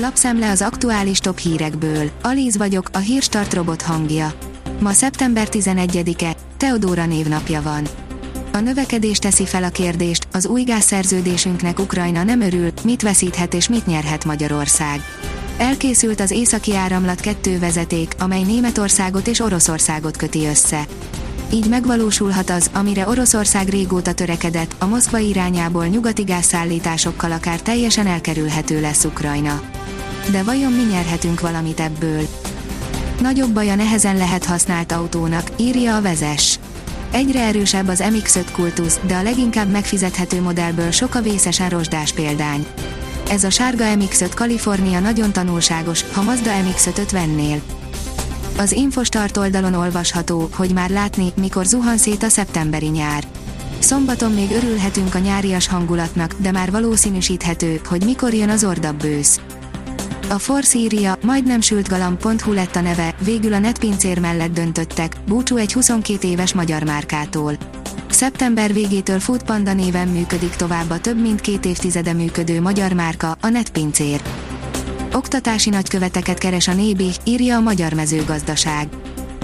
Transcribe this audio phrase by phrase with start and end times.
[0.00, 2.10] Lapszemle az aktuális top hírekből.
[2.22, 4.32] Alíz vagyok, a hírstart robot hangja.
[4.80, 7.86] Ma szeptember 11-e, Teodóra névnapja van.
[8.52, 13.68] A növekedés teszi fel a kérdést, az új gázszerződésünknek Ukrajna nem örül, mit veszíthet és
[13.68, 15.00] mit nyerhet Magyarország.
[15.56, 20.86] Elkészült az északi áramlat 2 vezeték, amely Németországot és Oroszországot köti össze.
[21.52, 28.80] Így megvalósulhat az, amire Oroszország régóta törekedett, a Moszkva irányából nyugati gázszállításokkal akár teljesen elkerülhető
[28.80, 29.60] lesz Ukrajna.
[30.30, 32.28] De vajon mi nyerhetünk valamit ebből?
[33.20, 36.58] Nagyobb baj a nehezen lehet használt autónak, írja a vezes.
[37.10, 42.66] Egyre erősebb az MX-5 kultusz, de a leginkább megfizethető modellből sok a vészesen rozsdás példány.
[43.30, 47.60] Ez a sárga MX-5 Kalifornia nagyon tanulságos, ha Mazda MX-5-öt vennél.
[48.58, 53.24] Az Infostart oldalon olvasható, hogy már látni, mikor zuhan szét a szeptemberi nyár.
[53.78, 59.40] Szombaton még örülhetünk a nyárias hangulatnak, de már valószínűsíthető, hogy mikor jön az ordabb bősz.
[60.30, 65.56] A Force írja, majdnem sült galamb.hu lett a neve, végül a netpincér mellett döntöttek, búcsú
[65.56, 67.56] egy 22 éves magyar márkától.
[68.10, 73.36] Szeptember végétől Food Panda néven működik tovább a több mint két évtizede működő magyar márka,
[73.40, 74.22] a netpincér.
[75.12, 78.88] Oktatási nagyköveteket keres a Nébi, írja a Magyar Mezőgazdaság.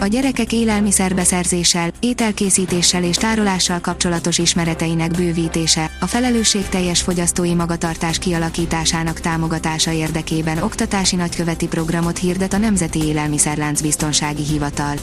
[0.00, 9.92] A gyerekek élelmiszerbeszerzéssel, ételkészítéssel és tárolással kapcsolatos ismereteinek bővítése, a felelősségteljes fogyasztói magatartás kialakításának támogatása
[9.92, 14.94] érdekében oktatási nagyköveti programot hirdet a Nemzeti Élelmiszerlánc Biztonsági Hivatal.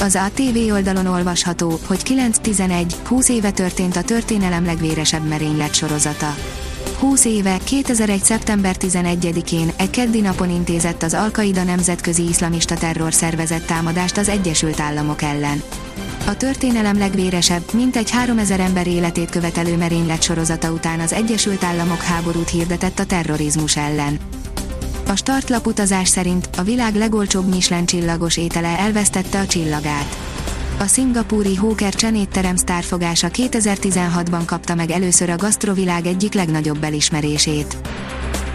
[0.00, 6.34] Az ATV oldalon olvasható, hogy 9-11-20 éve történt a történelem legvéresebb merénylet sorozata.
[6.98, 8.22] 20 éve, 2001.
[8.24, 15.22] szeptember 11-én, egy keddi napon intézett az Al-Qaida nemzetközi iszlamista terrorszervezet támadást az Egyesült Államok
[15.22, 15.62] ellen.
[16.26, 22.48] A történelem legvéresebb, mintegy 3000 ember életét követelő merénylet sorozata után az Egyesült Államok háborút
[22.48, 24.18] hirdetett a terrorizmus ellen.
[25.06, 30.25] A startlap utazás szerint a világ legolcsóbb Michelin csillagos étele elvesztette a csillagát.
[30.78, 37.76] A szingapúri Hóker csenétterem sztárfogása 2016-ban kapta meg először a gasztrovilág egyik legnagyobb elismerését.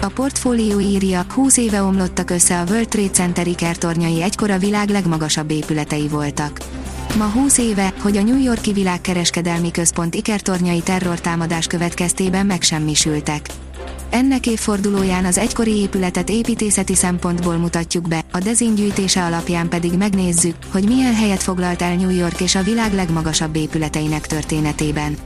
[0.00, 4.88] A portfólió írja, 20 éve omlottak össze a World Trade Center ikertornyai egykor a világ
[4.88, 6.58] legmagasabb épületei voltak.
[7.18, 13.46] Ma 20 éve, hogy a New Yorki világkereskedelmi központ ikertornyai terrortámadás következtében megsemmisültek.
[14.10, 20.84] Ennek évfordulóján az egykori épületet építészeti szempontból mutatjuk be, a dezingyűjtése alapján pedig megnézzük, hogy
[20.84, 25.16] milyen helyet foglalt el New York és a világ legmagasabb épületeinek történetében.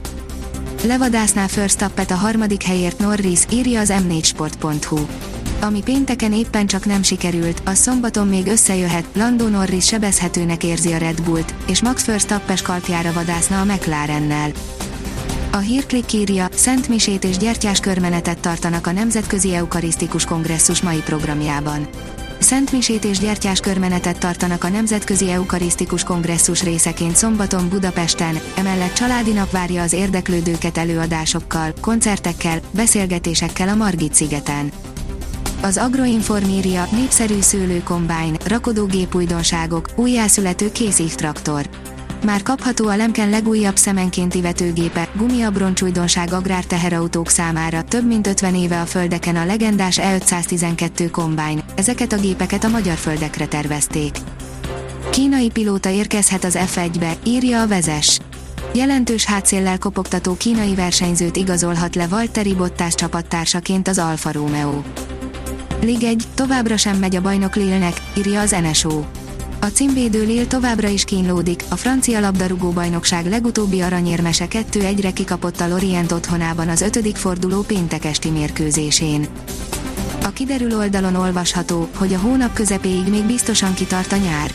[0.83, 4.97] Levadászná First a harmadik helyért Norris, írja az m4sport.hu.
[5.61, 10.97] Ami pénteken éppen csak nem sikerült, a szombaton még összejöhet, Lando Norris sebezhetőnek érzi a
[10.97, 14.51] Red Bullt, és Max Verstappen kalpjára vadászna a McLarennel.
[15.51, 21.87] A hírklik írja, Szent Misét és gyertyás körmenetet tartanak a Nemzetközi Eukarisztikus Kongresszus mai programjában.
[22.39, 29.31] Szent Misét és gyertyás körmenetet tartanak a Nemzetközi Eukarisztikus Kongresszus részeként szombaton Budapesten, emellett családi
[29.31, 34.71] nap várja az érdeklődőket előadásokkal, koncertekkel, beszélgetésekkel a Margit szigeten.
[35.61, 41.69] Az Agroinform írja, népszerű szőlőkombány, rakodógép újdonságok, újjászülető készív traktor
[42.23, 48.85] már kapható a Lemken legújabb szemenkénti vetőgépe, gumiabroncsújdonság agrárteherautók számára, több mint 50 éve a
[48.85, 54.17] földeken a legendás E512 kombány, ezeket a gépeket a magyar földekre tervezték.
[55.09, 58.19] Kínai pilóta érkezhet az F1-be, írja a vezes.
[58.73, 64.81] Jelentős hátszéllel kopogtató kínai versenyzőt igazolhat le Valtteri Bottas csapattársaként az Alfa Romeo.
[65.81, 69.03] Lig 1, továbbra sem megy a bajnok Lilnek, írja az NSO.
[69.61, 75.67] A címvédő Lille továbbra is kínlódik, a francia labdarúgó bajnokság legutóbbi aranyérmese 2-1-re kikapott a
[75.67, 79.27] Lorient otthonában az ötödik forduló péntek esti mérkőzésén.
[80.23, 84.51] A kiderül oldalon olvasható, hogy a hónap közepéig még biztosan kitart a nyár.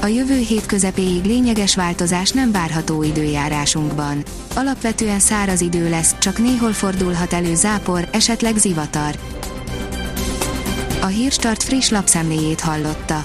[0.00, 4.22] A jövő hét közepéig lényeges változás nem várható időjárásunkban.
[4.54, 9.18] Alapvetően száraz idő lesz, csak néhol fordulhat elő zápor, esetleg zivatar.
[11.00, 13.24] A Hírstart friss lapszemléjét hallotta.